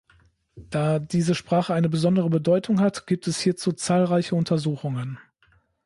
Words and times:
Da 0.71 0.97
diese 0.97 1.35
Sprache 1.35 1.75
eine 1.75 1.87
besondere 1.87 2.27
Bedeutung 2.31 2.79
hat, 2.81 3.05
gibt 3.05 3.27
es 3.27 3.39
hierzu 3.39 3.71
zahlreiche 3.71 4.33
Untersuchungen. 4.33 5.19